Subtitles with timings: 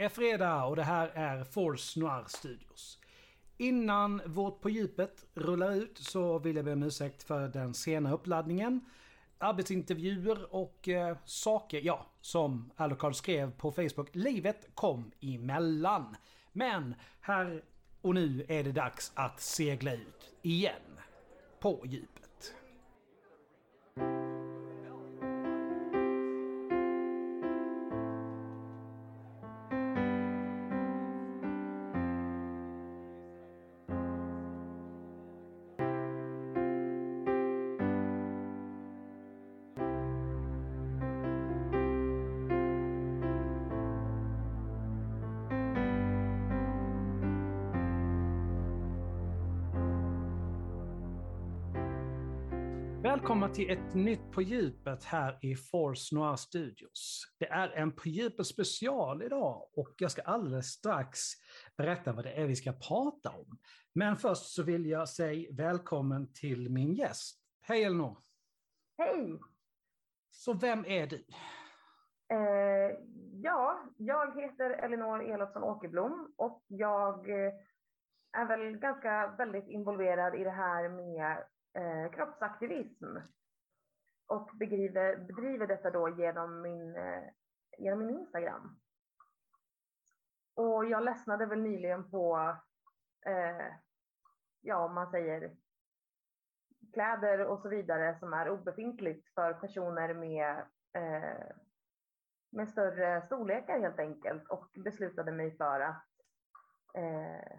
[0.00, 2.98] Det är fredag och det här är Force Noir Studios.
[3.56, 8.12] Innan vårt På djupet rullar ut så vill jag be om ursäkt för den sena
[8.12, 8.80] uppladdningen.
[9.38, 14.08] Arbetsintervjuer och eh, saker, ja, som Alucard skrev på Facebook.
[14.12, 16.16] Livet kom emellan.
[16.52, 17.64] Men här
[18.00, 20.98] och nu är det dags att segla ut igen.
[21.58, 22.19] På djupet.
[53.30, 57.22] Välkomna till ett nytt På djupet här i Force Noir Studios.
[57.38, 61.18] Det är en På djupet special idag och jag ska alldeles strax
[61.76, 63.58] berätta vad det är vi ska prata om.
[63.94, 67.40] Men först så vill jag säga välkommen till min gäst.
[67.62, 68.18] Hej Elinor!
[68.98, 69.40] Hej!
[70.30, 71.24] Så vem är du?
[72.32, 72.96] Eh,
[73.42, 77.52] ja, jag heter Elinor Elofsson Åkerblom och jag eh,
[78.32, 81.44] är väl ganska väldigt involverad i det här med
[81.74, 83.16] eh, kroppsaktivism
[84.26, 87.22] och bedriver, bedriver detta då genom min, eh,
[87.78, 88.80] genom min Instagram.
[90.54, 92.56] Och jag ledsnade väl nyligen på,
[93.26, 93.66] eh,
[94.60, 95.56] ja om man säger
[96.92, 100.56] kläder och så vidare som är obefintligt för personer med,
[100.92, 101.56] eh,
[102.52, 106.06] med större storlekar helt enkelt och beslutade mig för att
[106.94, 107.58] eh,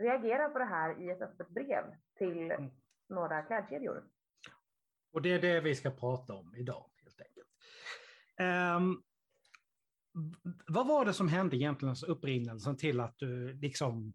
[0.00, 1.84] reagera på det här i ett öppet brev
[2.18, 2.70] till Mm
[3.12, 4.04] några klädkedjor.
[5.12, 7.48] Och det är det vi ska prata om idag helt enkelt.
[10.14, 14.12] V- vad var det som hände egentligen, alltså upprinnelsen till att du liksom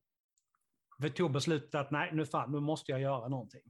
[1.16, 3.62] tog beslutet att nej, nu fan, nu måste jag göra någonting.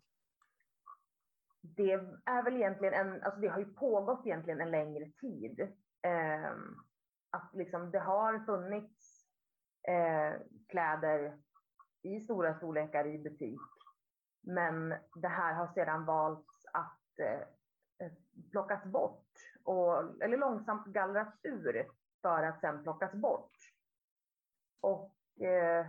[1.61, 1.91] Det
[2.25, 5.59] är väl egentligen en, alltså det har ju pågått egentligen en längre tid.
[6.01, 6.51] Eh,
[7.29, 9.25] att liksom det har funnits
[9.87, 11.37] eh, kläder
[12.01, 13.59] i stora storlekar i butik.
[14.47, 17.41] Men det här har sedan valts att eh,
[17.99, 18.11] eh
[18.51, 19.27] plockas bort
[19.63, 21.87] och, eller långsamt gallras ur
[22.21, 23.51] för att sen plockas bort.
[24.81, 25.87] Och eh,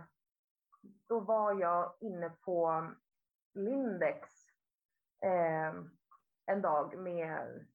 [1.07, 2.87] då var jag inne på
[3.53, 4.29] Lindex
[5.21, 5.73] eh,
[6.45, 7.65] en dag med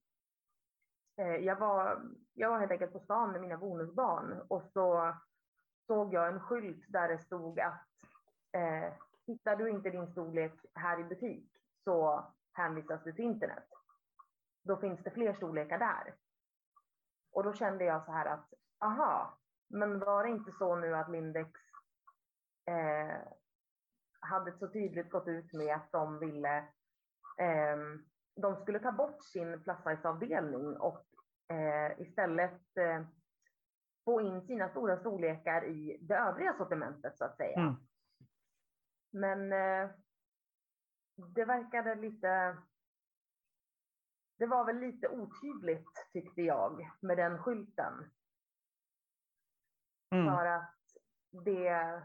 [1.16, 2.02] eh, jag, var,
[2.34, 5.14] jag var helt enkelt på stan med mina bonusbarn och så
[5.86, 7.88] såg jag en skylt där det stod att
[8.52, 8.92] eh,
[9.26, 11.50] hittar du inte din storlek här i butik
[11.84, 13.68] så hänvisas du till internet.
[14.64, 16.14] Då finns det fler storlekar där.
[17.32, 21.10] Och då kände jag så här att, aha, men var det inte så nu att
[21.10, 21.50] Lindex
[22.66, 23.18] eh,
[24.20, 26.58] hade så tydligt gått ut med att de ville,
[27.38, 27.76] eh,
[28.36, 31.06] de skulle ta bort sin plus size-avdelning och
[31.48, 33.02] eh, istället eh,
[34.04, 37.58] få in sina stora storlekar i det övriga sortimentet så att säga.
[37.58, 37.74] Mm.
[39.14, 39.90] Men eh,
[41.16, 42.56] det verkade lite...
[44.38, 48.10] Det var väl lite otydligt tyckte jag med den skylten.
[50.10, 50.26] Mm.
[50.26, 50.76] För att
[51.44, 52.02] det...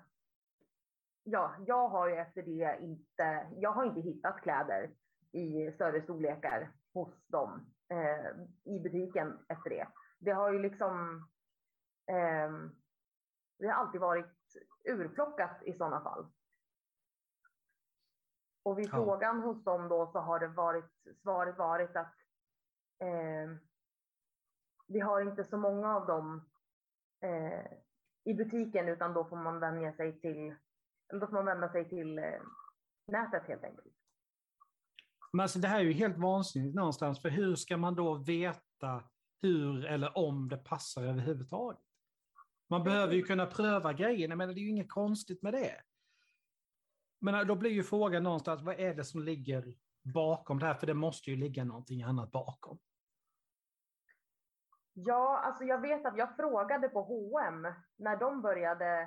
[1.24, 3.50] Ja, jag har ju efter det inte...
[3.56, 4.92] Jag har inte hittat kläder
[5.32, 8.32] i större storlekar hos dem eh,
[8.64, 9.88] i butiken efter det.
[10.20, 11.26] Det har ju liksom...
[12.08, 12.52] Eh,
[13.60, 16.32] det har alltid varit urplockat i sådana fall.
[18.64, 18.92] Och vid Ja.
[18.92, 20.92] frågan hos dem då så har det varit,
[21.22, 22.14] svaret varit att
[23.00, 23.58] eh,
[24.88, 26.50] vi har inte så många av dem
[27.22, 27.72] eh,
[28.24, 30.56] i butiken utan då får man vänja sig till,
[31.14, 32.42] då får man vända sig till eh,
[33.08, 33.96] nätet helt enkelt.
[35.32, 39.04] Men alltså det här är ju helt vansinnigt någonstans, för hur ska man då veta
[39.42, 41.80] hur eller om det passar överhuvudtaget?
[42.70, 45.82] Man behöver ju kunna pröva grejerna, men det är ju inget konstigt med det.
[47.20, 49.74] Men äh, då blir ju frågan någonstans, vad är det som ligger
[50.14, 50.74] bakom det här?
[50.74, 52.80] För det måste ju ligga någonting annat bakom.
[54.94, 57.68] Ja, alltså jag vet att jag frågade på H&M
[57.98, 59.02] när de började,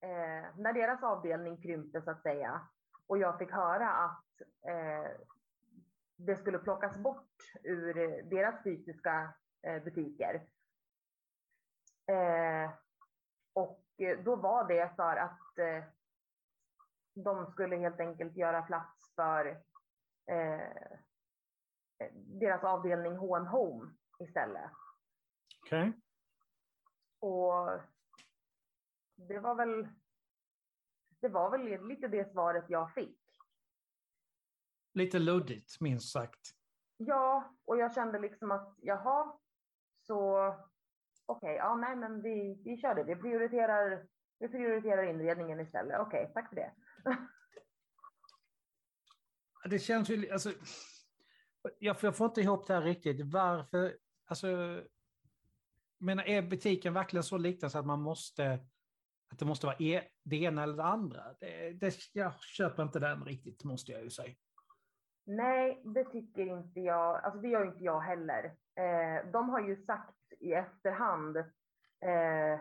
[0.00, 2.60] eh, när deras avdelning krympte så att säga.
[3.06, 5.10] Och jag fick höra att eh,
[6.16, 10.34] det skulle plockas bort ur deras fysiska eh, butiker.
[12.06, 12.70] Eh,
[13.52, 13.84] och
[14.24, 15.84] då var det för att eh,
[17.24, 19.46] de skulle helt enkelt göra plats för
[20.26, 20.92] eh,
[22.40, 24.70] deras avdelning H&M Home istället.
[25.64, 25.92] Okej?
[27.20, 27.80] Och
[29.16, 29.88] det var väl.
[31.20, 33.20] Det var väl lite det svaret jag fick.
[34.94, 36.40] Lite luddigt, minst sagt.
[36.96, 39.38] Ja, och jag kände liksom att jaha,
[40.06, 40.48] så
[41.26, 43.04] okej, okay, ja, nej, men vi, vi kör det.
[43.04, 44.06] Vi prioriterar,
[44.38, 46.00] vi prioriterar inredningen istället.
[46.00, 46.72] Okej, okay, tack för det
[49.64, 50.52] det känns ju, alltså,
[51.78, 53.20] jag, jag får inte ihop det här riktigt.
[53.26, 53.96] Varför,
[54.26, 54.80] alltså,
[55.98, 58.52] menar, är butiken verkligen så liten så att man måste,
[59.30, 61.22] att det måste vara e, det ena eller det andra?
[61.40, 64.34] Det, det, jag köper inte den riktigt, måste jag ju säga.
[65.24, 67.24] Nej, det tycker inte jag.
[67.24, 68.44] Alltså det gör inte jag heller.
[68.74, 72.60] Eh, de har ju sagt i efterhand eh,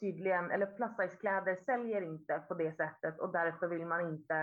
[0.00, 4.34] tydligen, eller plus size-kläder säljer inte på det sättet och därför vill man inte,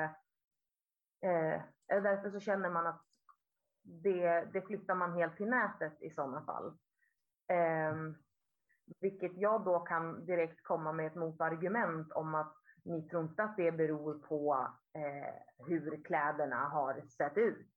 [1.22, 3.02] eh, eller därför så känner man att
[3.84, 6.78] det, det flyttar man helt till nätet i sådana fall.
[7.48, 7.96] Eh,
[9.00, 13.58] vilket jag då kan direkt komma med ett motargument om att ni tror inte att
[13.58, 17.72] det beror på eh, hur kläderna har sett ut,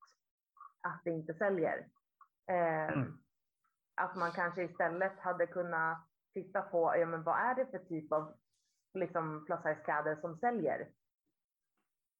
[0.80, 1.88] att det inte säljer.
[2.46, 3.18] Eh, mm.
[3.94, 8.12] Att man kanske istället hade kunnat titta på ja, men vad är det för typ
[8.12, 8.34] av
[8.94, 10.90] liksom, plus size-kläder som säljer.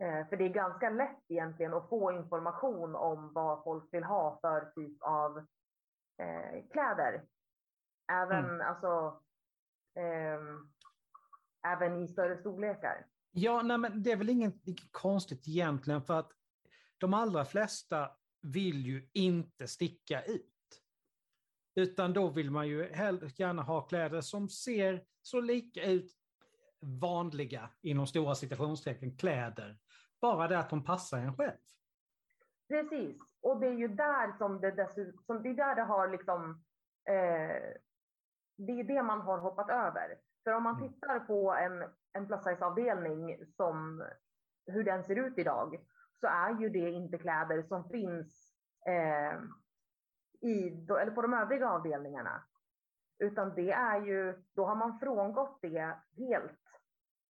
[0.03, 4.39] Eh, för det är ganska lätt egentligen att få information om vad folk vill ha
[4.41, 5.39] för typ av
[6.19, 7.27] eh, kläder.
[8.13, 8.61] Även, mm.
[8.61, 9.23] alltså,
[9.97, 10.41] eh,
[11.73, 13.07] även i större storlekar.
[13.31, 14.55] Ja, nej, men det är väl inget,
[14.91, 16.33] konstigt egentligen för att
[16.99, 18.11] de allra flesta
[18.43, 20.60] vill ju inte sticka ut.
[21.75, 22.79] Utan då vill man ju
[23.37, 26.13] gärna ha kläder som ser så lika ut,
[27.01, 29.79] vanliga, inom stora citationstecken, kläder.
[30.21, 31.59] Bara det att de passar en själv.
[32.69, 36.65] Precis, och det är ju där som det dessutom, det är där det har liksom,
[37.09, 37.75] eh,
[38.57, 40.19] det är det man har hoppat över.
[40.45, 40.93] För om man mm.
[40.93, 44.05] tittar på en, en plus size-avdelning som
[44.67, 45.81] hur den ser ut idag,
[46.21, 48.55] så är ju det inte kläder som finns
[48.87, 49.41] eh,
[50.41, 52.43] i, eller på de övriga avdelningarna.
[53.19, 56.61] Utan det är ju, då har man frångått det helt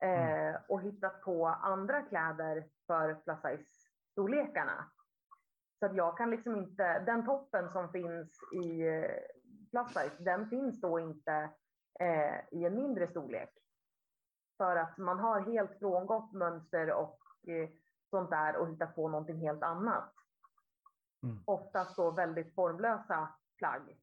[0.02, 0.60] eh, mm.
[0.68, 4.84] och hittat på andra kläder för plus size-storlekarna.
[5.78, 9.10] Så att jag kan liksom inte, den toppen som finns i eh,
[9.70, 11.50] plus size, den finns då inte
[12.00, 13.50] eh, i en mindre storlek.
[14.56, 17.18] För att man har helt frångått mönster och
[17.48, 17.68] eh,
[18.10, 20.12] sånt där och hittat på någonting helt annat.
[21.22, 21.42] Mm.
[21.46, 23.28] Oftast då väldigt formlösa
[23.58, 24.00] plagg.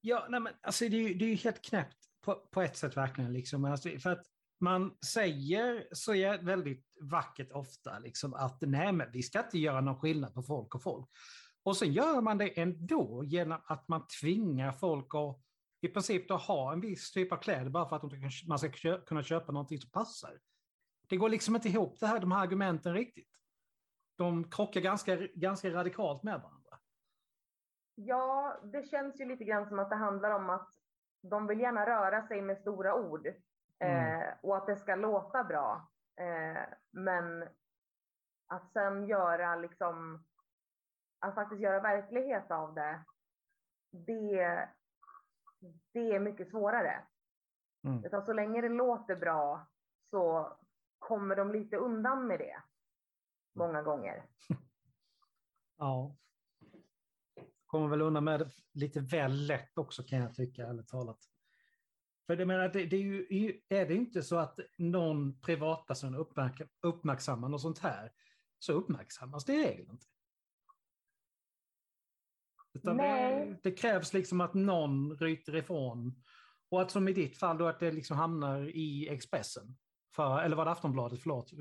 [0.00, 2.96] Ja, nej men, alltså det är ju det är helt knäppt på, på ett sätt
[2.96, 3.32] verkligen.
[3.32, 3.64] Liksom.
[3.64, 4.26] Alltså, för att
[4.60, 9.80] man säger så är väldigt vackert ofta liksom, att nej, men vi ska inte göra
[9.80, 11.08] någon skillnad på folk och folk.
[11.62, 15.42] Och så gör man det ändå genom att man tvingar folk att
[15.80, 19.22] i princip då ha en viss typ av kläder bara för att man ska kunna
[19.22, 20.38] köpa någonting som passar.
[21.08, 23.31] Det går liksom inte ihop det här, de här argumenten riktigt.
[24.22, 26.78] De krockar ganska, ganska radikalt med varandra.
[27.94, 30.68] Ja, det känns ju lite grann som att det handlar om att
[31.22, 33.26] de vill gärna röra sig med stora ord
[33.78, 34.20] mm.
[34.20, 35.88] eh, och att det ska låta bra.
[36.16, 37.48] Eh, men
[38.46, 40.24] att sen göra liksom,
[41.18, 43.04] att faktiskt göra verklighet av det,
[43.90, 44.68] det
[45.92, 47.02] det är mycket svårare.
[47.84, 48.04] Mm.
[48.04, 49.66] Utan så länge det låter bra
[50.10, 50.52] så
[50.98, 52.62] kommer de lite undan med det.
[53.52, 54.22] Många gånger.
[55.78, 56.16] ja.
[57.66, 61.18] Kommer väl undan med det lite väl lätt också kan jag tycka, ärligt talat.
[62.26, 66.62] För det, menar, det, det är, ju, är det inte så att någon privatperson uppmärk,
[66.80, 68.12] uppmärksammar något sånt här,
[68.58, 70.06] så uppmärksammas det i regel inte.
[72.72, 76.22] Det, det, krävs liksom att någon ryter ifrån.
[76.70, 79.76] Och att som i ditt fall då att det liksom hamnar i Expressen.
[80.14, 81.20] För, eller var det Aftonbladet?
[81.22, 81.52] Förlåt.
[81.52, 81.58] Eh,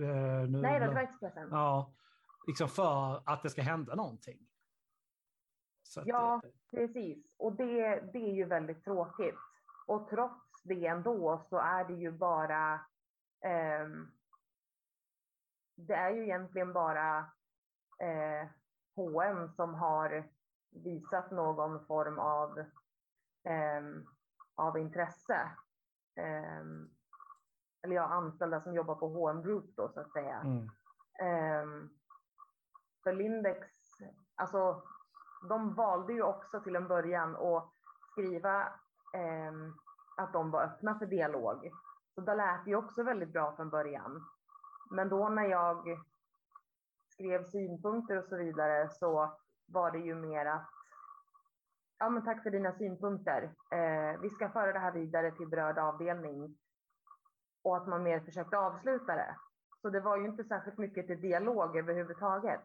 [0.49, 1.49] nu, Nej, det var Expressen.
[1.51, 1.93] Ja,
[2.47, 4.39] liksom för att det ska hända någonting.
[5.83, 7.25] Så ja, det, precis.
[7.37, 9.35] Och det, det är ju väldigt tråkigt.
[9.87, 12.73] Och trots det ändå så är det ju bara
[13.45, 13.87] eh,
[15.87, 17.17] det är ju egentligen bara
[17.99, 18.47] eh,
[18.95, 20.29] H&M som har
[20.69, 22.59] visat någon form av,
[23.43, 23.81] eh,
[24.55, 25.51] av intresse.
[26.15, 26.63] Eh,
[27.83, 30.39] eller ja, anställda som jobbar på H&M Group då så att säga.
[30.39, 30.63] Mm.
[31.19, 31.89] Eh,
[33.03, 33.67] för Lindex,
[34.35, 34.83] alltså
[35.49, 37.71] de valde ju också till en början att
[38.11, 38.61] skriva
[39.13, 39.53] eh,
[40.17, 41.71] att de var öppna för dialog.
[42.15, 44.25] Så det lät ju också väldigt bra från början.
[44.91, 45.99] Men då när jag
[47.09, 50.69] skrev synpunkter och så vidare så var det ju mer att
[51.99, 53.43] ja, men tack för dina synpunkter.
[53.71, 56.57] Eh, vi ska föra det här vidare till berörd avdelning
[57.63, 59.35] och att man mer försökte avsluta det.
[59.81, 62.61] Så det var ju inte särskilt mycket till dialog överhuvudtaget.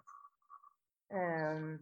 [1.12, 1.79] Eh,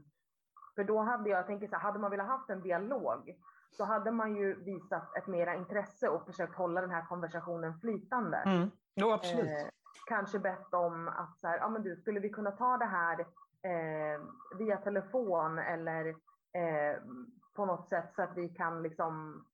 [0.75, 3.37] för då hade jag, jag tänker så här, hade man velat haft en dialog
[3.77, 8.37] så hade man ju visat ett mera intresse och försökt hålla den här konversationen flytande.
[8.37, 8.71] Mm.
[8.95, 9.47] Jo, absolut.
[9.47, 9.69] Eh,
[10.07, 13.21] kanske bett om att så här, ja men du, skulle vi kunna ta det här
[13.63, 14.21] eh,
[14.59, 16.09] via telefon eller
[16.53, 17.03] eh,
[17.55, 19.45] på något sätt så att vi kan liksom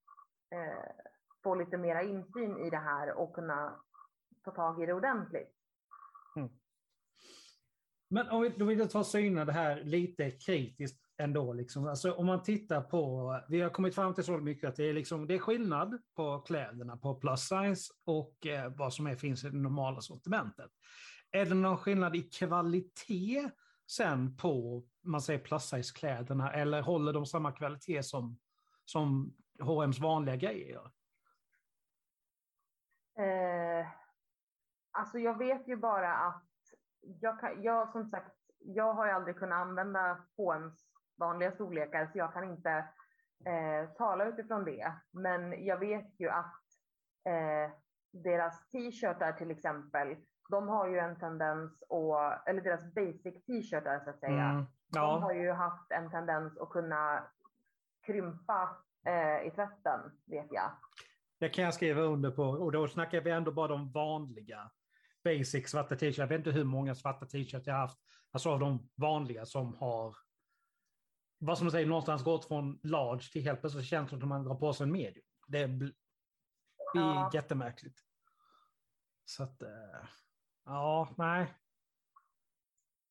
[0.51, 1.10] eh,
[1.43, 3.81] få lite mera insyn i det här och kunna
[4.43, 5.51] ta tag i det ordentligt.
[6.35, 6.49] Mm.
[8.09, 11.53] Men om vi, då vill jag ta syna det här lite kritiskt ändå.
[11.53, 11.87] Liksom.
[11.87, 14.93] Alltså, om man tittar på, vi har kommit fram till så mycket att det är,
[14.93, 19.43] liksom, det är skillnad på kläderna på plus size och eh, vad som är, finns
[19.43, 20.71] i det normala sortimentet.
[21.31, 23.49] Är det någon skillnad i kvalitet
[23.91, 28.39] sen på man säger plus size-kläderna eller håller de samma kvalitet som,
[28.85, 30.81] som H&M's vanliga grejer?
[33.17, 33.87] Eh,
[34.91, 36.43] alltså jag vet ju bara att
[37.01, 42.17] jag, kan, jag som sagt, jag har ju aldrig kunnat använda H&M's vanliga storlekar så
[42.17, 42.69] jag kan inte
[43.45, 44.93] eh, tala utifrån det.
[45.11, 46.61] Men jag vet ju att
[47.25, 47.71] eh,
[48.11, 50.15] deras t-shirtar till exempel,
[50.49, 55.01] de har ju en tendens att, eller deras basic t-shirtar så att säga, mm, ja.
[55.01, 57.23] de har ju haft en tendens att kunna
[58.05, 60.71] krympa eh, i tvätten, vet jag.
[61.41, 64.71] Det kan jag skriva under på, och då snackar vi ändå bara om vanliga
[65.23, 66.17] basic svarta t-shirts.
[66.17, 67.99] Jag vet inte hur många svarta t-shirts jag har haft,
[68.31, 70.15] alltså av de vanliga som har
[71.37, 74.27] vad som man säger, någonstans gått från large till helt plötsligt känns det som att
[74.27, 75.25] man drar på sig en medium.
[75.47, 75.93] Det blir
[76.93, 77.31] ja.
[77.33, 77.99] jättemärkligt.
[79.25, 80.07] Så att, eh,
[80.65, 81.53] ja, nej.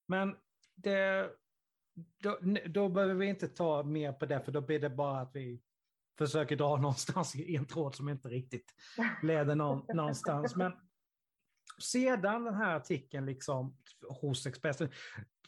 [0.07, 0.37] Men
[0.75, 1.31] det,
[2.23, 5.37] då, då behöver vi inte ta mer på det, för då blir det bara att
[5.37, 5.63] vi
[6.19, 8.75] försöker dra någonstans i en tråd som inte riktigt
[9.23, 10.57] leder någon, någonstans.
[10.57, 10.73] Men
[11.79, 13.77] sedan den här artikeln liksom
[14.09, 14.91] hos Expressen,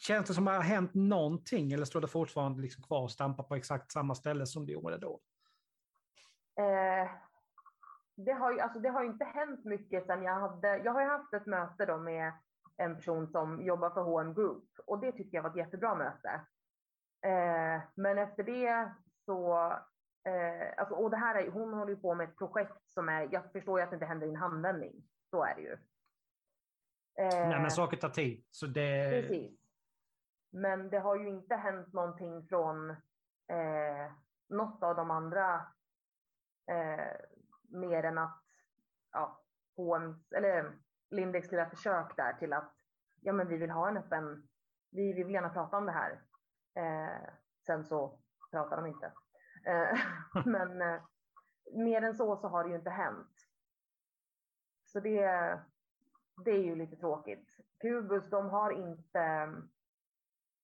[0.00, 3.10] känns det som att det har hänt någonting eller står det fortfarande liksom kvar och
[3.10, 5.20] stampar på exakt samma ställe som det gjorde då?
[6.58, 7.10] Eh,
[8.16, 11.34] det, har ju, alltså det har inte hänt mycket sen jag hade, jag har haft
[11.34, 12.32] ett möte då med
[12.76, 16.28] en person som jobbar för H&M Group och det tyckte jag var ett jättebra möte.
[17.26, 19.72] Eh, men efter det så
[20.24, 23.28] Eh, alltså, och det här är, hon håller ju på med ett projekt som är,
[23.30, 25.04] jag förstår ju att det inte händer i en handvändning.
[25.30, 25.72] Så är det ju.
[27.18, 28.44] Eh, Nej, men saker tar tid.
[28.50, 29.10] Så det...
[29.10, 29.60] Precis.
[30.50, 32.90] Men det har ju inte hänt någonting från
[33.50, 34.12] eh,
[34.48, 35.54] något av de andra
[36.70, 37.16] eh,
[37.68, 38.42] mer än att
[39.12, 39.42] ja,
[39.76, 40.72] H&M, eller
[41.10, 42.74] Lindex lilla försök där till att
[43.20, 44.48] ja, men vi vill ha en öppen,
[44.90, 46.22] vi, vi vill gärna prata om det här.
[46.74, 47.28] Eh,
[47.66, 48.18] sen så
[48.50, 49.12] pratar de inte.
[49.64, 49.98] Eh,
[50.46, 51.02] men eh,
[51.72, 53.48] mer än så så har det ju inte hänt.
[54.84, 55.60] Så det,
[56.44, 57.56] det är ju lite tråkigt.
[57.80, 59.52] Kubus, de har inte,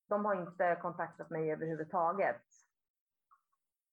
[0.09, 2.43] de har inte kontaktat mig överhuvudtaget.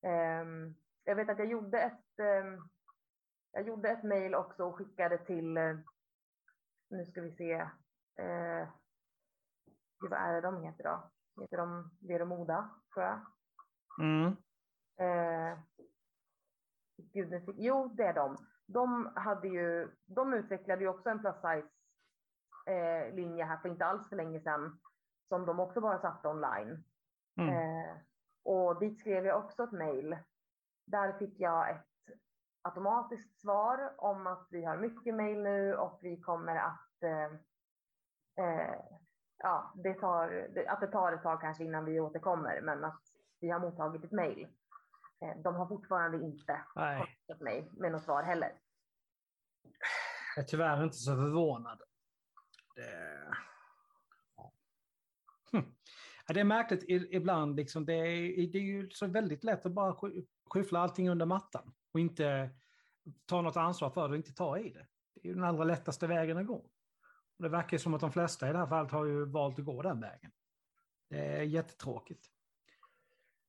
[0.02, 2.70] Ehm, jag vet att jag gjorde ett, ehm,
[3.52, 5.54] jag gjorde ett mejl också och skickade till,
[6.90, 7.52] nu ska vi se,
[8.16, 8.68] eh,
[10.00, 11.12] vad är det de heter då?
[11.42, 13.26] Heter de Vero Moda, tror jag.
[14.02, 14.36] Mm.
[14.98, 15.58] Eh,
[16.98, 18.38] gud, jo, det är de.
[18.66, 21.70] De, hade ju, de utvecklade ju också en plus size
[22.66, 24.80] eh, här för inte alls för länge sedan
[25.28, 26.84] som de också bara satte online.
[27.38, 27.50] Mm.
[27.50, 27.96] Eh,
[28.44, 30.18] och dit skrev jag också ett mejl.
[30.86, 31.86] Där fick jag ett
[32.62, 37.32] automatiskt svar om att vi har mycket mejl nu och vi kommer att eh,
[38.46, 38.82] eh,
[39.38, 43.02] ja, det tar, att det tar ett tag kanske innan vi återkommer, men att
[43.40, 44.48] vi har mottagit ett mejl.
[45.22, 48.52] Eh, de har fortfarande inte kontaktat mig med något svar heller.
[50.36, 51.82] Jag är tyvärr inte så förvånad.
[52.76, 53.36] Det...
[55.52, 55.76] Hm.
[56.28, 57.56] det är märkligt ibland.
[57.56, 60.12] Liksom, det, är, det är ju så väldigt lätt att bara
[60.50, 62.50] skyffla allting under mattan och inte
[63.26, 64.88] ta något ansvar för det och inte ta i det.
[65.14, 66.70] Det är den allra lättaste vägen att gå.
[67.38, 69.66] Och det verkar som att de flesta i det här fallet har ju valt att
[69.66, 70.32] gå den vägen.
[71.10, 72.26] Det är jättetråkigt.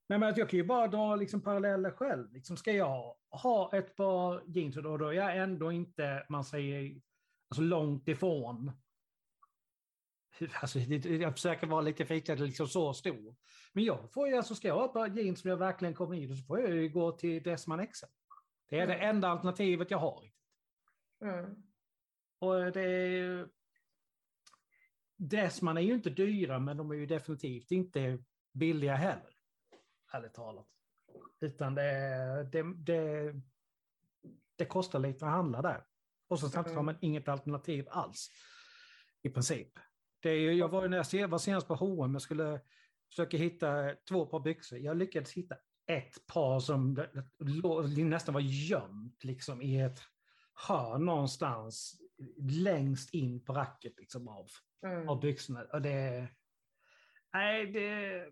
[0.09, 2.33] Men jag kan ju bara dra liksom paralleller själv.
[2.33, 7.01] Liksom ska jag ha ett par jeans och då, är jag ändå inte, man säger,
[7.49, 8.73] alltså långt ifrån.
[10.61, 13.37] Alltså, jag försöker vara lite fikad, liksom så stor.
[13.73, 16.17] Men jag får ju, alltså ska jag ha ett par jeans som jag verkligen kommer
[16.17, 18.07] i, så får jag ju gå till Dressman XL.
[18.69, 18.99] Det är mm.
[18.99, 20.31] det enda alternativet jag har.
[21.23, 21.63] Mm.
[22.39, 23.49] Och det är...
[25.19, 28.19] Dressman är ju inte dyra, men de är ju definitivt inte
[28.53, 29.36] billiga heller
[30.13, 30.67] ärligt talat.
[31.41, 33.35] Utan det, det, det,
[34.57, 35.85] det kostar lite att handla där.
[36.29, 36.95] Och så samtidigt har Mm.
[36.95, 38.31] man inget alternativ alls.
[39.23, 39.69] I princip.
[40.21, 42.61] Det är ju, jag var ju när jag var senast på H&M jag skulle
[43.11, 44.79] försöka hitta två par byxor.
[44.79, 47.07] Jag lyckades hitta ett par som
[47.97, 50.01] nästan var gömt liksom, i ett
[50.69, 52.01] hörn någonstans
[52.39, 54.47] längst in på racket liksom, av,
[54.87, 55.09] Mm.
[55.09, 55.63] av byxorna.
[55.73, 56.29] Och det...
[57.33, 58.27] Nej, det...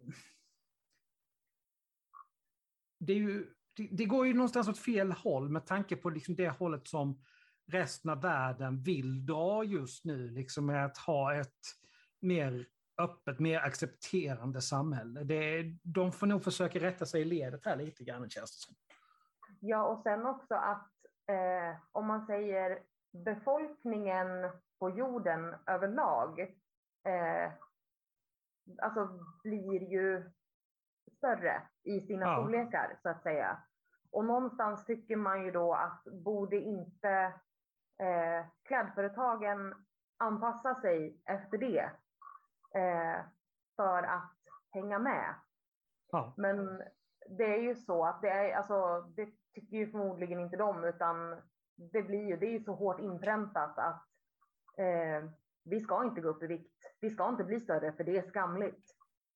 [2.99, 3.47] Det, är ju,
[3.77, 7.23] det, det går ju någonstans åt fel håll med tanke på liksom det hållet som
[7.73, 11.61] resten av världen vill dra just nu, liksom med att ha ett
[12.21, 12.67] mer
[12.99, 15.25] öppet, mer accepterande samhälle.
[15.25, 18.75] Det, de får nog försöka rätta sig i ledet här lite grann, känns det som.
[19.61, 20.91] Ja, och sen också att
[21.27, 22.79] eh, om man säger
[23.25, 24.27] befolkningen
[24.79, 26.41] på jorden överlag,
[27.05, 27.53] eh,
[28.83, 29.09] alltså
[29.43, 30.31] blir ju
[31.13, 32.37] större i sina Ja.
[32.37, 33.59] storlekar så att säga.
[34.13, 37.11] Och någonstans tycker man ju då att borde inte
[37.99, 39.75] eh, klädföretagen
[40.19, 41.91] anpassa sig efter det
[42.81, 43.25] eh,
[43.77, 44.33] för att
[44.71, 45.35] hänga med.
[46.13, 46.35] Ja.
[46.37, 46.83] Men
[47.29, 51.43] det är ju så att det är, alltså, det tycker ju förmodligen inte de, utan
[51.93, 54.05] det blir ju, det är ju så hårt inpräntat att
[54.79, 55.31] eh,
[55.65, 56.97] vi ska inte gå upp i vikt.
[57.01, 58.94] Vi ska inte bli större för det är skamligt.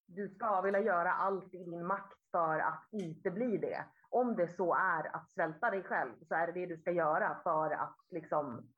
[0.08, 3.84] Du ska vilja göra allt i din makt för att inte bli det.
[4.10, 7.40] Om det så är att svälta dig själv så är det det du ska göra
[7.42, 8.68] för att liksom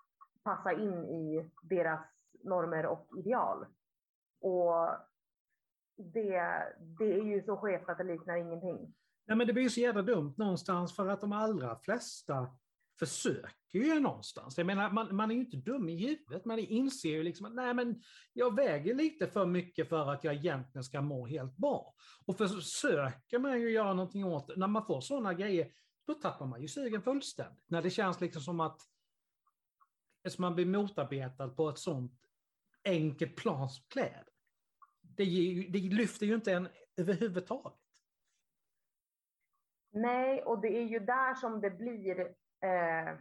[0.43, 2.01] passa in i deras
[2.45, 3.67] normer och ideal.
[4.41, 4.89] Och
[5.97, 6.43] det,
[6.79, 8.95] det är ju så skevt att det liknar ingenting.
[9.27, 12.47] Nej, men det blir ju så jävla dumt någonstans för att de allra flesta
[13.01, 14.59] försöker ju någonstans.
[14.59, 17.55] Jag menar, man, man är ju inte dum i huvudet, man inser ju liksom att
[17.55, 21.95] nej, men jag väger lite för mycket för att jag egentligen ska må helt bra.
[22.27, 25.73] Och försöker man ju göra någonting åt det, när man får sådana grejer,
[26.07, 27.65] då tappar man ju sugen fullständigt.
[27.67, 28.81] När det känns liksom som att
[30.25, 32.13] eftersom man blir motarbetad på ett sånt
[32.85, 34.25] enkelt plan som kläder.
[35.03, 37.79] Det, ju- det lyfter ju inte en överhuvudtaget.
[39.93, 43.15] Nej, och det är ju där som det blir, eh,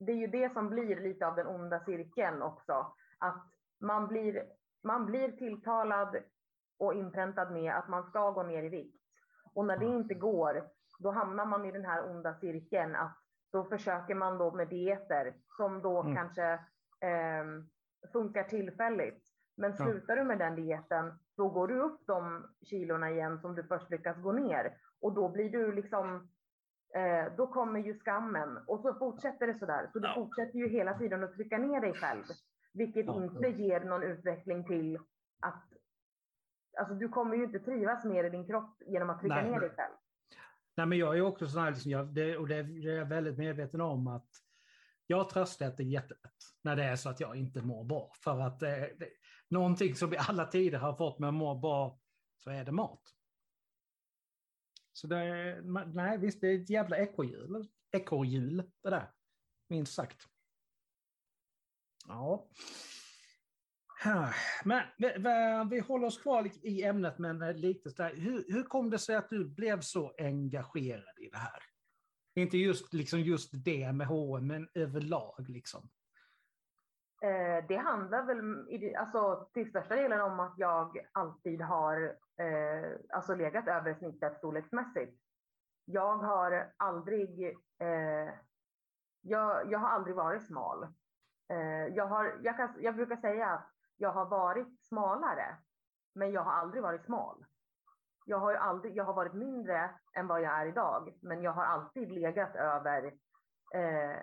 [0.00, 2.92] det är ju det som blir lite av den onda cirkeln också.
[3.18, 3.46] Att
[3.80, 4.44] man blir,
[4.84, 6.16] man blir tilltalad
[6.78, 9.02] och inpräntad med att man ska gå ner i vikt.
[9.54, 13.18] Och när det inte går, då hamnar man i den här onda cirkeln att
[13.52, 16.14] då försöker man då med dieter som då Mm.
[16.16, 16.52] kanske
[17.00, 17.44] eh,
[18.12, 19.24] funkar tillfälligt.
[19.56, 23.64] Men slutar du med den dieten, då går du upp de kilorna igen som du
[23.64, 24.76] först lyckas gå ner.
[25.00, 26.28] Och då blir du liksom,
[26.94, 28.58] eh, då kommer ju skammen.
[28.66, 29.90] Och så fortsätter det sådär.
[29.92, 30.14] Så du Ja.
[30.14, 32.24] fortsätter ju hela tiden att trycka ner dig själv.
[32.72, 33.24] Vilket Ja.
[33.24, 34.98] inte ger någon utveckling till
[35.40, 35.64] att,
[36.78, 39.50] alltså du kommer ju inte trivas mer i din kropp genom att trycka Nej.
[39.50, 39.94] ner dig själv.
[40.76, 43.38] Nej, men jag är också sån här, liksom, jag, det, och det, är jag väldigt
[43.38, 44.28] medveten om att
[45.06, 48.10] jag tröstäter jättelätt när det är så att jag inte mår bra.
[48.24, 49.08] För att eh, det,
[49.48, 51.98] någonting som i alla tider har fått mig att må bra,
[52.36, 53.02] så är det mat.
[54.98, 55.62] Så det, är-
[55.94, 59.10] nej visst, det är ett jävla ekorrhjul, ekorrhjul det där.
[59.68, 60.22] Minst sagt.
[62.08, 62.46] Ja.
[64.64, 65.14] Men vi,
[65.70, 68.14] vi, håller oss kvar i ämnet, men eh, lite så där.
[68.14, 71.62] Hur, hur kom det sig att du blev så engagerad i det här?
[72.34, 75.88] Inte just, liksom just det med H&M, men överlag liksom.
[77.22, 83.34] Eh, det handlar väl alltså, till största delen om att jag alltid har eh, alltså
[83.34, 85.20] legat över snittet storleksmässigt.
[85.84, 87.44] Jag har aldrig,
[87.78, 88.34] eh,
[89.20, 90.82] jag, jag har aldrig varit smal.
[91.48, 95.56] Eh, jag, har, jag, kan, jag brukar säga att jag har varit smalare,
[96.14, 97.44] men jag har aldrig varit smal.
[98.24, 101.64] Jag har, aldrig, jag har varit mindre än vad jag är idag, men jag har
[101.64, 103.04] alltid legat över,
[103.74, 104.16] eh,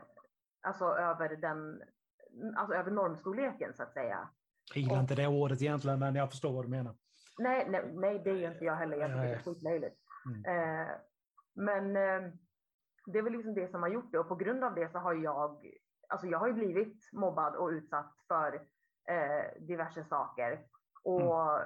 [0.61, 1.81] alltså över den
[2.55, 4.29] alltså över normstorleken så att säga.
[4.73, 6.95] Jag gillar inte det ordet egentligen, men jag förstår vad du menar.
[7.37, 8.97] Nej, nej, nej det är inte jag heller.
[8.97, 9.95] Jag tycker det är skitlöjligt.
[10.25, 10.45] Mm.
[10.45, 10.87] Eh,
[11.53, 12.31] men eh,
[13.05, 14.97] det är väl liksom det som har gjort det och på grund av det så
[14.97, 15.65] har jag,
[16.09, 18.53] alltså jag har ju blivit mobbad och utsatt för
[19.09, 20.65] eh, diverse saker.
[21.03, 21.59] Och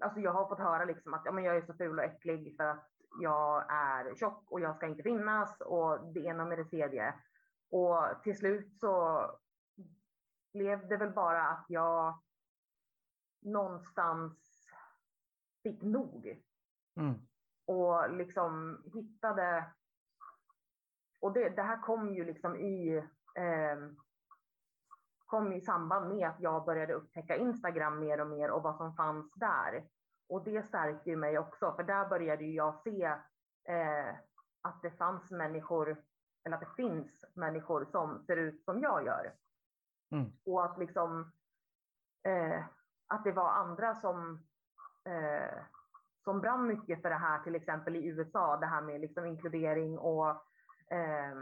[0.00, 2.56] alltså jag har fått höra liksom att ja, men jag är så ful och äcklig
[2.56, 6.64] för att jag är tjock och jag ska inte finnas och det ena med det
[6.64, 7.14] tredje.
[7.70, 9.20] Och till slut så
[10.52, 12.18] blev det väl bara att jag
[13.42, 14.53] någonstans
[15.64, 16.40] fick nog
[16.96, 17.14] Mm.
[17.66, 19.64] och liksom hittade.
[21.20, 22.96] Och det, det här kom ju liksom i
[23.34, 23.76] eh,
[25.26, 28.94] kom i samband med att jag började upptäcka Instagram mer och mer och vad som
[28.94, 29.84] fanns där.
[30.28, 33.04] Och det stärkte ju mig också, för där började ju jag se
[33.68, 34.14] eh,
[34.60, 36.04] att det fanns människor,
[36.44, 39.34] eller att det finns människor som ser ut som jag gör.
[40.10, 40.32] Mm.
[40.46, 41.32] Och att liksom
[42.22, 42.64] eh,
[43.06, 44.46] att det var andra som
[45.04, 45.62] eh,
[46.24, 49.98] som brann mycket för det här, till exempel i USA, det här med liksom inkludering
[49.98, 50.28] och,
[50.90, 51.34] eh,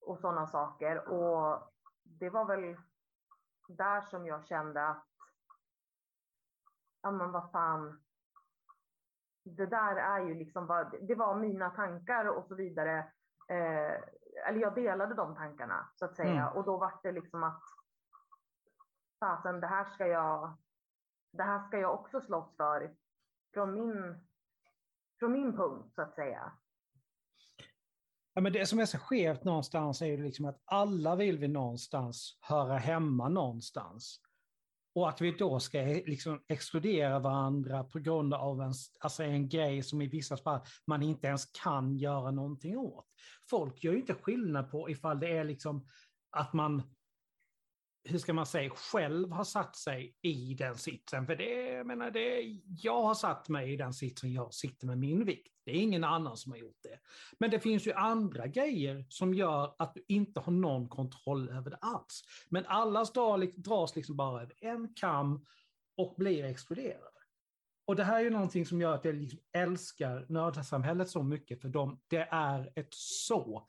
[0.00, 1.08] och sådana saker.
[1.08, 2.76] Och det var väl
[3.68, 5.06] där som jag kände att,
[7.02, 8.02] ja men vad fan,
[9.44, 12.98] det där är ju liksom vad, det var mina tankar och så vidare.
[13.48, 13.94] Eh,
[14.46, 16.56] eller jag delade de tankarna så att säga mm.
[16.56, 17.62] och då var det liksom att
[19.20, 20.56] fasen det här ska jag,
[21.36, 22.94] det här ska jag också slåss för
[23.54, 24.26] från min,
[25.18, 26.52] från min punkt så att säga.
[28.34, 31.48] Ja, men det som är så skevt någonstans är ju liksom att alla vill vi
[31.48, 34.20] någonstans höra hemma någonstans.
[34.94, 39.82] Och att vi då ska liksom exkludera varandra på grund av en, alltså en grej
[39.82, 43.06] som i vissa fall man inte ens kan göra någonting åt.
[43.50, 45.88] Folk gör ju inte skillnad på ifall det är liksom
[46.30, 46.93] att man
[48.04, 51.26] hur ska man säga, själv har satt sig i den sitsen.
[51.26, 52.42] För det, jag menar, det,
[52.82, 55.52] jag har satt mig i den sitsen jag sitter med min vikt.
[55.64, 56.98] Det är ingen annan som har gjort det.
[57.38, 61.70] Men det finns ju andra grejer som gör att du inte har någon kontroll över
[61.70, 62.22] det alls.
[62.48, 63.04] Men alla
[63.56, 65.46] dras liksom bara över en kam
[65.96, 67.10] och blir exkluderade.
[67.86, 71.60] Och det här är ju någonting som gör att jag liksom älskar nördsamhället så mycket,
[71.60, 73.68] för de, det är ett så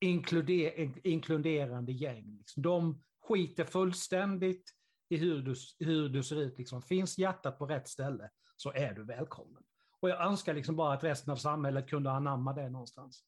[0.00, 2.36] inkluder, inkluderande gäng.
[2.38, 4.70] Liksom, de skiter fullständigt
[5.08, 6.58] i hur du, hur du ser ut.
[6.58, 6.82] Liksom.
[6.82, 9.62] Finns hjärtat på rätt ställe så är du välkommen.
[10.00, 13.24] Och jag önskar liksom bara att resten av samhället kunde anamma det någonstans.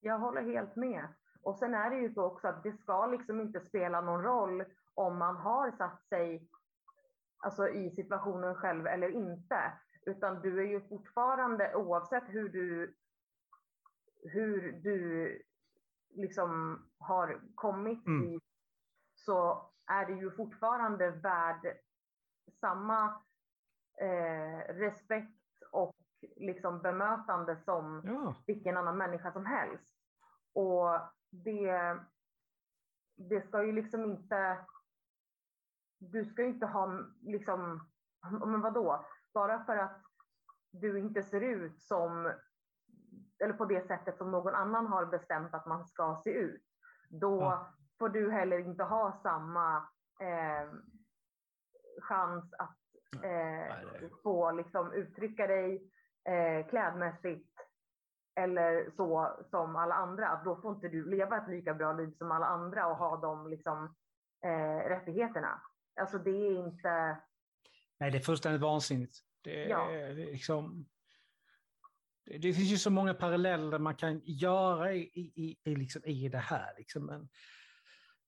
[0.00, 1.08] Jag håller helt med.
[1.42, 4.64] Och sen är det ju så också att det ska liksom inte spela någon roll
[4.94, 6.48] om man har satt sig
[7.38, 9.72] alltså, i situationen själv eller inte.
[10.06, 12.94] Utan du är ju fortfarande, oavsett hur du,
[14.22, 15.42] hur du
[16.14, 18.28] liksom har kommit mm.
[18.28, 18.40] i
[19.26, 21.76] så är det ju fortfarande värd
[22.60, 23.22] samma
[24.00, 25.96] eh, respekt och
[26.36, 28.34] liksom bemötande som ja.
[28.46, 29.90] vilken annan människa som helst.
[30.52, 31.98] Och det,
[33.16, 34.58] det ska ju liksom inte,
[35.98, 37.88] du ska ju inte ha liksom,
[38.30, 40.02] men vadå, bara för att
[40.70, 42.32] du inte ser ut som,
[43.38, 46.64] eller på det sättet som någon annan har bestämt att man ska se ut,
[47.10, 49.76] då ja får du heller inte ha samma
[50.20, 50.70] eh,
[52.02, 52.78] chans att
[53.24, 55.90] eh, få liksom, uttrycka dig
[56.24, 57.50] eh, klädmässigt
[58.40, 60.40] eller så som alla andra.
[60.44, 63.50] Då får inte du leva ett lika bra liv som alla andra och ha de
[63.50, 63.94] liksom,
[64.44, 65.62] eh, rättigheterna.
[66.00, 67.16] Alltså det är inte...
[67.98, 69.18] Nej, det är fullständigt vansinnigt.
[69.42, 70.08] Det är, ja.
[70.08, 70.86] liksom,
[72.24, 76.28] det, det, finns ju så många paralleller man kan göra i, i, i, liksom, i
[76.28, 76.74] det här.
[76.76, 77.06] Liksom.
[77.06, 77.28] Men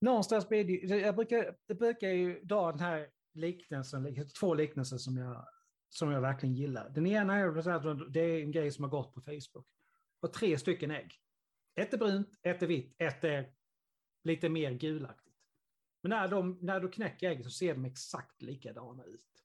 [0.00, 5.16] någonstans blir det jag brukar, jag brukar ju dra den här liknelsen, två liknelser som
[5.16, 5.46] jag,
[5.88, 6.90] som jag verkligen gillar.
[6.90, 9.68] Den ena är att det är en grej som har gått på Facebook.
[10.20, 11.14] Och tre stycken ägg.
[11.74, 13.52] Ett är brunt, ett är vitt, ett är
[14.24, 15.36] lite mer gulaktigt.
[16.02, 19.44] Men när, de, när du knäcker ägget så ser de exakt likadana ut.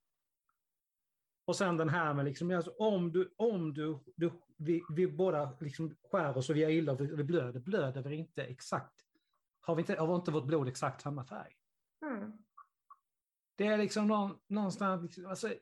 [1.45, 5.57] Och sen den här med liksom, alltså, om du, om du, du vi, vi båda
[5.59, 9.02] liksom skär oss och vi har illa och vi blöder, blöder vi inte exakt
[9.65, 11.53] har, vi inte, har inte vårt blod exakt samma färg?
[12.01, 12.31] Mm.
[13.55, 15.53] Det är liksom någon, någonstans, liksom, alltså,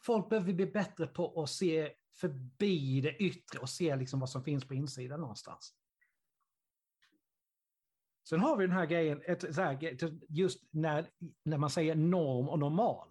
[0.00, 4.44] folk behöver bli bättre på att se förbi det yttre och se liksom vad som
[4.44, 5.74] finns på insidan någonstans.
[8.28, 9.96] Sen har vi den här grejen, ett, så här,
[10.28, 11.10] just när,
[11.44, 13.08] när man säger norm och normal.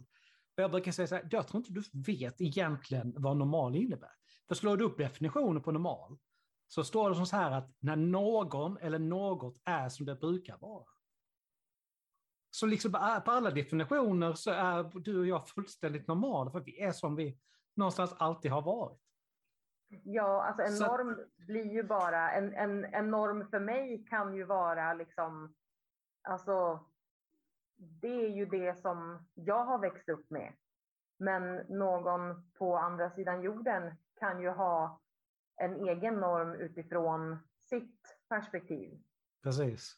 [0.58, 1.84] Och jag brukar säga så här, jag tror inte du
[2.14, 4.12] vet egentligen vad normal innebär.
[4.48, 6.18] För slår du upp definitionen på normal
[6.68, 10.58] så står det som så här att när någon eller något är som det brukar
[10.58, 10.86] vara.
[12.50, 16.92] Så liksom på alla definitioner så är du och jag fullständigt normala för vi är
[16.92, 17.40] som vi
[17.76, 19.02] någonstans alltid har varit.
[20.04, 20.88] Ja, alltså en så...
[20.88, 25.56] norm blir ju bara, en, en, en norm för mig kan ju vara liksom,
[26.22, 26.86] alltså
[27.76, 30.54] det är ju det som jag har växt upp med.
[31.18, 35.02] Men någon på andra sidan jorden kan ju ha
[35.58, 37.38] en egen norm utifrån
[37.70, 39.00] sitt perspektiv.
[39.44, 39.98] Precis.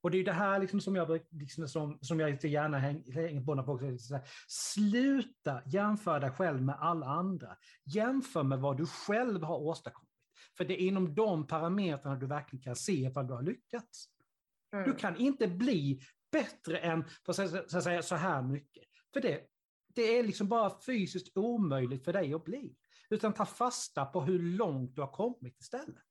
[0.00, 3.44] Och det är det här liksom som, jag, liksom som, som jag inte gärna hänger
[3.44, 3.76] på på.
[3.76, 7.56] Liksom Sluta jämföra dig själv med alla andra.
[7.84, 10.08] Jämför med vad du själv har åstadkommit.
[10.56, 14.08] För det är inom de parametrarna du verkligen kan se vad du har lyckats.
[14.72, 14.84] Mm.
[14.90, 16.00] Du kan inte bli
[16.32, 18.84] bättre än för så, så, säga, så här mycket.
[19.12, 19.40] För det,
[19.94, 22.76] det är liksom bara fysiskt omöjligt för dig att bli.
[23.10, 26.04] Utan ta fasta på hur långt du har kommit istället.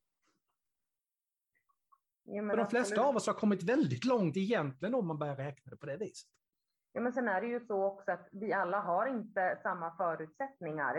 [2.23, 2.99] Ja, För de flesta absolut.
[2.99, 6.29] av oss har kommit väldigt långt egentligen om man börjar räkna det på det viset.
[6.91, 10.97] Ja, men sen är det ju så också att vi alla har inte samma förutsättningar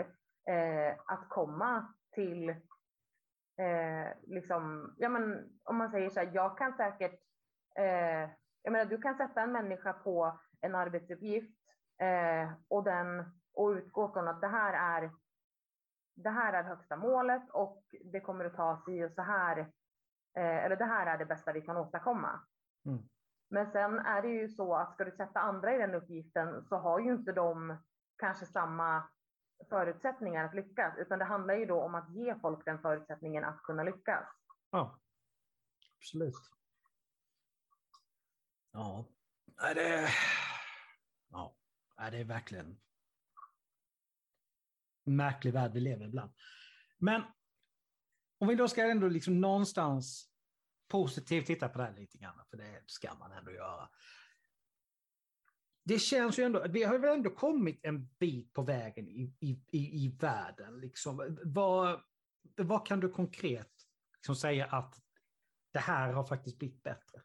[0.49, 6.73] eh, att komma till, eh, liksom, ja men om man säger så här, jag kan
[6.73, 7.19] säkert,
[7.75, 8.29] eh,
[8.61, 11.59] jag menar du kan sätta en människa på en arbetsuppgift
[12.01, 15.11] eh, och, den, och utgå från att det här är
[16.23, 19.59] det här är högsta målet och det kommer att ta sig och så här,
[20.37, 22.39] eh, eller det här är det bästa vi kan åstadkomma.
[22.85, 23.09] Mm.
[23.49, 26.77] Men sen är det ju så att ska du sätta andra i den uppgiften så
[26.77, 27.77] har ju inte de
[28.17, 29.03] kanske samma
[29.69, 33.63] förutsättningar att lyckas, utan det handlar ju då om att ge folk den förutsättningen att
[33.63, 34.25] kunna lyckas.
[34.71, 34.99] Ja,
[35.97, 36.51] absolut.
[38.71, 39.05] Ja,
[39.73, 40.09] det är,
[41.31, 41.53] ja,
[42.11, 42.77] det är verkligen en
[45.15, 46.31] märklig värld vi lever ibland.
[46.97, 47.23] Men
[48.37, 50.29] om vi då ska ändå liksom någonstans
[50.87, 53.89] positivt titta på det här lite grann, för det ska man ändå göra.
[55.83, 59.49] Det känns ju ändå, vi har väl ändå kommit en bit på vägen i, i,
[59.67, 60.79] i, i världen.
[60.79, 61.37] Liksom.
[61.43, 62.01] Vad,
[62.55, 63.71] vad kan du konkret
[64.13, 64.95] liksom säga att
[65.71, 67.21] det här har faktiskt blivit bättre?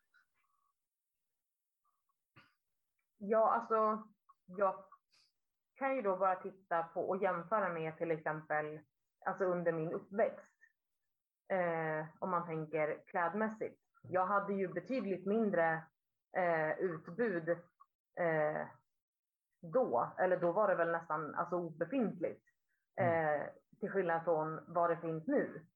[3.19, 4.09] Ja, alltså
[4.47, 4.85] jag
[5.85, 8.81] kan ju då bara titta på och jämföra med till exempel
[9.27, 10.55] alltså under min uppväxt
[11.49, 13.81] eh, om man tänker klädmässigt.
[14.03, 15.83] Jag hade ju betydligt mindre
[16.37, 17.49] eh, utbud
[18.21, 18.67] eh,
[19.61, 22.45] då, eller då var det väl nästan alltså, obefintligt,
[22.97, 23.41] mm.
[23.41, 23.47] eh,
[23.81, 25.67] till skillnad från vad det finns nu.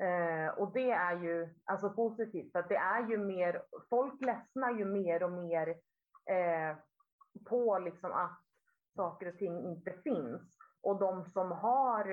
[0.00, 4.84] Eh, och det är ju alltså positivt, för det är ju mer, folk ledsnar ju
[4.84, 5.68] mer och mer
[6.26, 6.76] eh,
[7.44, 8.41] på liksom att
[8.96, 10.58] saker och ting inte finns.
[10.82, 12.10] Och de som har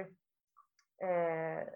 [1.02, 1.68] eh,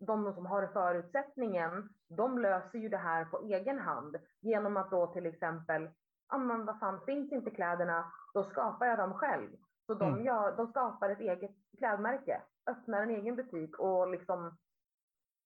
[0.00, 5.06] de som har förutsättningen, de löser ju det här på egen hand genom att då
[5.06, 5.90] till exempel,
[6.28, 9.48] ja men vad fan, finns inte kläderna, då skapar jag dem själv.
[9.86, 10.24] Så de, mm.
[10.24, 14.56] gör, de skapar ett eget klädmärke, öppnar en egen butik och liksom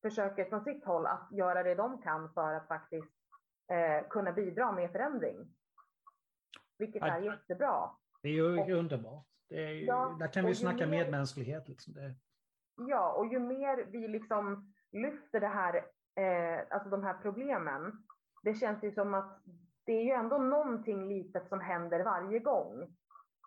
[0.03, 3.13] försöker från sitt håll att göra det de kan för att faktiskt
[3.71, 5.55] eh, kunna bidra med förändring.
[6.79, 7.91] Vilket är jättebra.
[8.23, 9.27] Det är ju och, underbart.
[9.49, 11.69] Det är ju, ja, där kan vi snacka mer, medmänsklighet.
[11.69, 11.95] Liksom.
[11.95, 12.15] Det.
[12.77, 15.75] Ja, och ju mer vi liksom lyfter det här,
[16.15, 18.05] eh, alltså de här problemen,
[18.43, 19.43] det känns ju som att
[19.85, 22.97] det är ju ändå någonting litet som händer varje gång.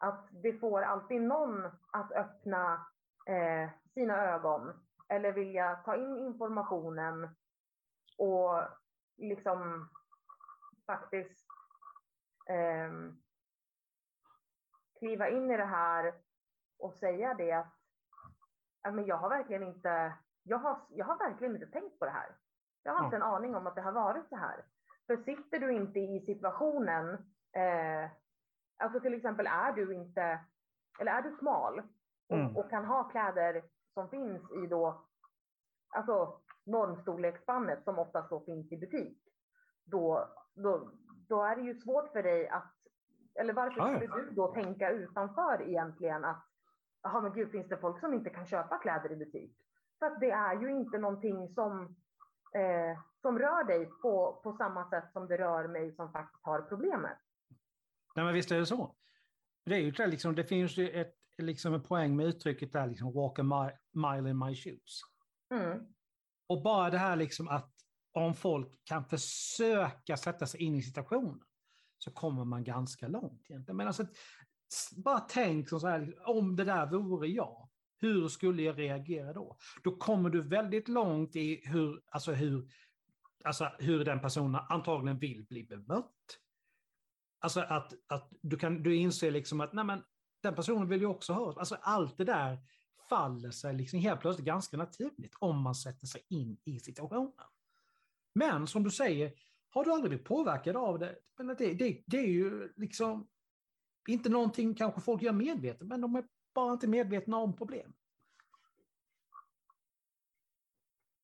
[0.02, 2.86] Att det får alltid någon att öppna
[3.28, 4.74] eh, sina ögon
[5.10, 7.30] eller vilja ta in informationen
[8.18, 8.62] och
[9.18, 9.90] liksom
[10.86, 11.46] faktiskt
[12.50, 12.92] eh,
[15.00, 16.14] kliva in i det här
[16.80, 17.76] och säga det att
[18.94, 22.36] men jag har verkligen inte, jag har, jag har verkligen inte tänkt på det här.
[22.84, 24.66] Jag har inte en aning om att det har varit så här.
[25.08, 27.14] För sitter du inte i situationen,
[27.54, 28.10] eh,
[28.78, 30.40] alltså till exempel är du inte,
[31.00, 31.82] eller är du smal
[32.30, 32.58] och, mm.
[32.58, 35.06] och kan ha kläder som finns i då,
[35.90, 39.18] alltså normstorleksspannet som oftast då finns i butik,
[39.86, 40.92] då, då,
[41.30, 42.74] då är det ju svårt för dig att,
[43.40, 46.46] eller varför skulle du då tänka utanför egentligen att
[47.04, 49.58] jaha men gud, finns det folk som inte kan köpa kläder i butik?
[50.00, 51.82] För att det är ju inte någonting som,
[52.54, 56.62] eh, som rör dig på, på samma sätt som det rör mig som faktiskt har
[56.62, 57.18] problemet.
[58.16, 58.96] Nej men visst är det så.
[59.66, 62.88] Det, är ju det, liksom, det finns ju ett, liksom en poäng med uttrycket där,
[62.88, 65.02] liksom, walk a mile in my shoes.
[65.50, 65.86] Mm.
[66.48, 67.72] Och bara det här liksom att
[68.12, 71.40] om folk kan försöka sätta sig in i situationen
[72.06, 73.50] så kommer man ganska långt.
[73.50, 73.78] Egentligen.
[73.78, 74.06] Men alltså,
[74.96, 79.58] bara tänk så här, om det där vore jag, hur skulle jag reagera då?
[79.84, 82.68] Då kommer du väldigt långt i hur, alltså hur,
[83.44, 86.40] alltså hur den personen antagligen vill bli bemött.
[87.40, 90.04] Alltså att, att du, kan, du inser liksom att nej men,
[90.42, 91.60] den personen vill ju också höra.
[91.60, 92.60] Alltså allt det där
[93.10, 97.46] faller sig liksom helt plötsligt ganska naturligt om man sätter sig in i situationen.
[98.36, 99.34] Men som du säger,
[99.70, 103.28] har du aldrig blivit påverkad av det, men det, det, det är ju liksom
[104.08, 107.94] inte någonting kanske folk gör medvetet, men de är bara inte medvetna om problem.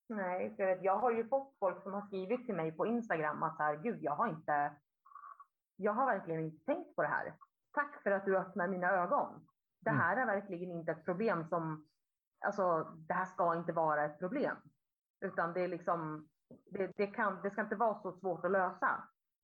[0.10, 3.58] Nej, för jag har ju fått folk som har skrivit till mig på Instagram att
[3.58, 4.76] så här, gud, jag har inte,
[5.76, 7.34] jag har verkligen inte tänkt på det här.
[7.72, 9.48] Tack för att du öppnar mina ögon.
[9.80, 10.02] Det mm.
[10.02, 11.88] här är verkligen inte ett problem som,
[12.46, 14.58] alltså det här ska inte vara ett problem.
[15.22, 16.30] Utan det är liksom,
[16.72, 19.04] det, det, kan, det ska inte vara så svårt att lösa.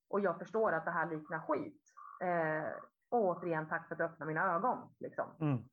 [0.09, 1.81] Och jag förstår att det här liknar skit.
[2.21, 2.71] Eh,
[3.09, 4.77] och återigen, tack för att du öppnade mina ögon.
[4.99, 5.25] Liksom.
[5.39, 5.63] Mm.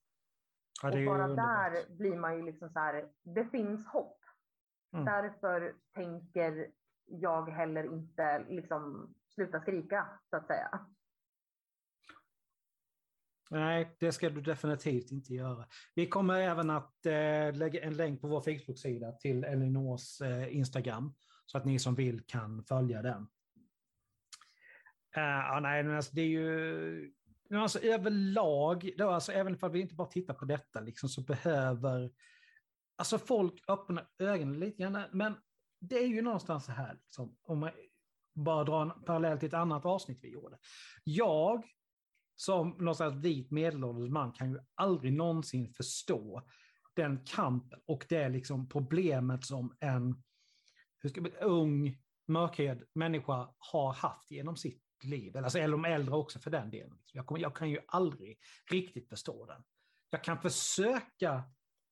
[0.83, 4.18] Ja, och bara där blir man ju liksom så här, det finns hopp.
[4.92, 5.05] Mm.
[5.05, 6.70] Därför tänker
[7.07, 10.87] jag heller inte liksom sluta skrika så att säga.
[13.54, 15.66] Nej, det ska du definitivt inte göra.
[15.94, 21.14] Vi kommer även att eh, lägga en länk på vår Facebook-sida till Elinors eh, Instagram,
[21.46, 23.22] så att ni som vill kan följa den.
[25.16, 27.12] Uh, nej, men alltså, det är ju...
[27.54, 32.10] Alltså, överlag, då, alltså, även om vi inte bara tittar på detta, liksom, så behöver
[32.96, 35.02] alltså, folk öppna ögonen lite grann.
[35.12, 35.34] Men
[35.80, 37.70] det är ju någonstans så här, liksom, om man
[38.34, 40.58] bara drar en parallell till ett annat avsnitt vi gjorde.
[41.04, 41.64] Jag
[42.37, 46.42] som någonstans vit medelålders man kan ju aldrig någonsin förstå
[46.97, 50.23] den kampen och det liksom problemet som en
[50.99, 55.37] hur ska man, ung mörkhyad människa har haft genom sitt liv.
[55.37, 56.99] Alltså, eller de äldre också för den delen.
[57.12, 58.38] Jag, kommer, jag kan ju aldrig
[58.70, 59.62] riktigt förstå den.
[60.11, 61.42] Jag kan försöka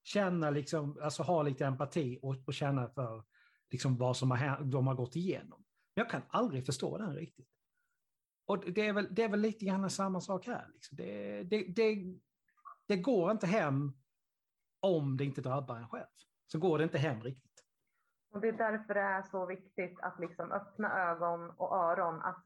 [0.02, 3.24] känna, liksom, alltså ha lite empati och, och känna för
[3.70, 5.64] liksom, vad som har, de har gått igenom.
[5.96, 7.48] Men jag kan aldrig förstå den riktigt.
[8.52, 10.66] Och det är väl, det är väl lite grann samma sak här.
[10.72, 10.96] Liksom.
[10.96, 11.96] Det, det, det,
[12.88, 13.92] det går inte hem
[14.80, 16.06] om det inte drabbar en själv.
[16.46, 17.64] Så går det inte hem riktigt.
[18.32, 22.22] Och Det är därför det är så viktigt att liksom öppna ögon och öron.
[22.22, 22.44] Att,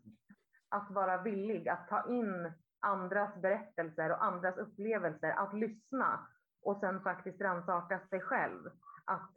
[0.69, 5.31] att vara villig att ta in andras berättelser och andras upplevelser.
[5.31, 6.27] Att lyssna
[6.63, 8.71] och sen faktiskt rannsaka sig själv.
[9.05, 9.33] Att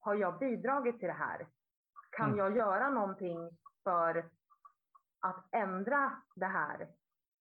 [0.00, 1.48] har jag bidragit till det här?
[2.10, 2.38] Kan mm.
[2.38, 3.50] jag göra någonting
[3.84, 4.30] för
[5.24, 6.88] att ändra det här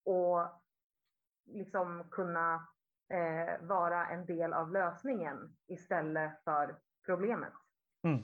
[0.05, 0.61] och
[1.45, 2.67] liksom kunna
[3.13, 7.53] eh, vara en del av lösningen istället för problemet.
[8.03, 8.23] Mm.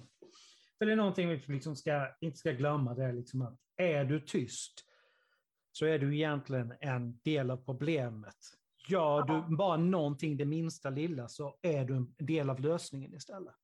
[0.77, 4.05] För det är någonting vi liksom ska, inte ska glömma, det är liksom att är
[4.05, 4.85] du tyst
[5.71, 8.37] så är du egentligen en del av problemet.
[8.89, 13.55] Gör du bara någonting det minsta lilla så är du en del av lösningen istället.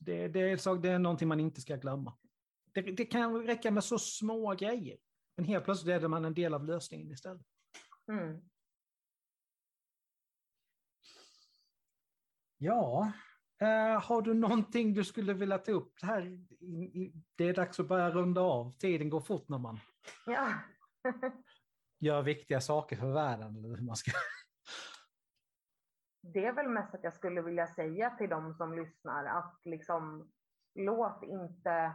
[0.00, 2.16] Det, det, är, det är någonting man inte ska glömma.
[2.74, 4.98] Det, det, kan räcka med så små grejer.
[5.36, 7.46] Men helt plötsligt är man en del av lösningen istället.
[8.08, 8.40] Mm.
[12.58, 13.12] Ja,
[13.62, 15.92] uh, har du någonting du skulle vilja ta upp?
[16.00, 16.46] Det, här,
[17.36, 18.78] det är dags att börja runda av.
[18.78, 19.80] Tiden går fort när man
[20.26, 20.52] ja.
[21.98, 23.56] gör viktiga saker för världen.
[23.56, 24.10] Eller hur man ska.
[26.22, 30.30] Det är väl mest att jag skulle vilja säga till de som lyssnar att liksom
[30.74, 31.94] låt inte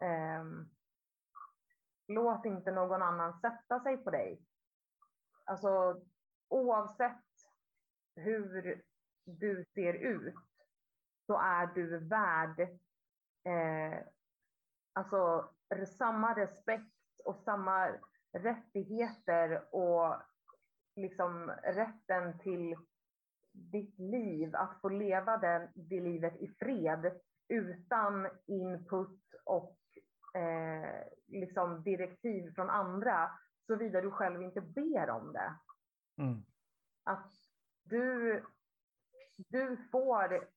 [0.00, 0.68] Ehm,
[2.08, 4.42] låt inte någon annan sätta sig på dig.
[5.44, 6.02] Alltså
[6.48, 7.24] oavsett
[8.16, 8.82] hur
[9.24, 10.34] du ser ut
[11.26, 12.60] så är du värd
[13.44, 13.98] eh,
[14.92, 15.50] alltså
[15.98, 17.88] samma respekt och samma
[18.32, 20.16] rättigheter och
[20.96, 22.76] liksom rätten till
[23.52, 29.76] ditt liv, att få leva den, det livet i fred utan input och
[30.34, 33.30] eh, liksom direktiv från andra,
[33.66, 35.54] såvida du själv inte ber om det.
[36.22, 36.42] Mm.
[37.04, 37.32] Att
[37.84, 38.44] du,
[39.36, 40.48] du, får,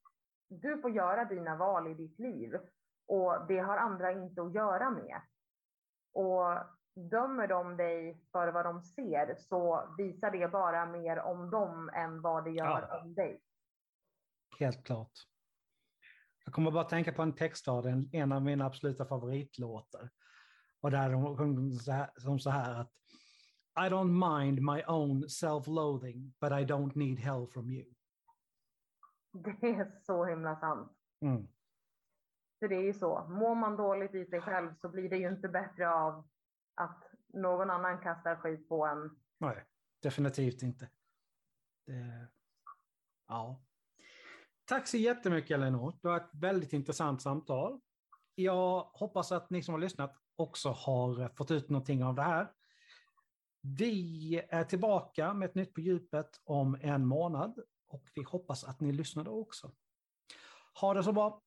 [0.50, 2.60] du får göra dina val i ditt liv
[3.08, 5.22] och det har andra inte att göra med.
[6.14, 6.58] Och
[6.96, 12.22] dömer de dig för vad de ser så visar det bara mer om dem än
[12.22, 13.02] vad det gör ja.
[13.02, 13.42] om dig.
[14.60, 15.31] Helt klart.
[16.46, 20.10] Jag kommer bara tänka på en textrad, en, en av mina absoluta favoritlåtar.
[20.82, 21.72] Och där de sjöng
[22.18, 22.92] som så här att
[23.78, 27.94] I don't mind my own self-loathing, but I don't need hell from you.
[29.34, 30.92] Det är så himla sant.
[31.22, 31.48] Mm.
[32.60, 35.30] För det är ju så, mår man dåligt i sig själv så blir det ju
[35.30, 36.30] inte bättre av
[36.76, 39.20] att någon annan kastar skit på en.
[39.38, 39.66] Nej,
[40.00, 40.90] definitivt inte.
[41.86, 42.28] Det...
[43.28, 43.62] Ja.
[44.72, 45.94] Tack så jättemycket Elinor.
[46.02, 47.80] Det var ett väldigt intressant samtal.
[48.36, 52.52] Jag hoppas att ni som har lyssnat också har fått ut någonting av det här.
[53.62, 57.60] Vi är tillbaka med ett nytt på djupet om en månad
[57.90, 59.72] och vi hoppas att ni lyssnar då också.
[60.82, 61.42] Ha det så bra!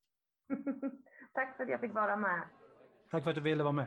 [1.34, 2.48] Tack för att jag fick vara med.
[3.10, 3.86] Tack för att du ville vara med.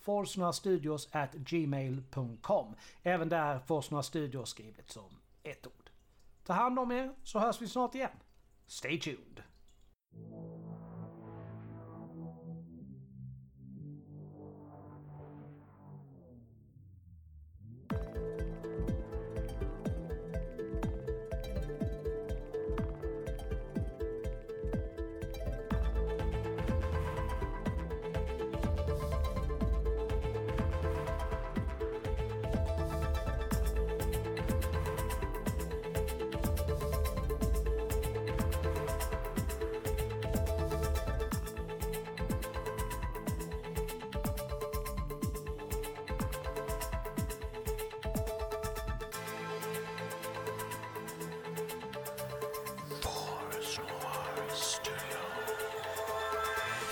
[0.00, 2.74] forsnastudios at gmail.com.
[3.02, 5.10] Även där Forsnora Studios skrivet som
[5.42, 5.90] ett ord.
[6.44, 8.10] Ta hand om er så hörs vi snart igen.
[8.66, 9.42] Stay tuned!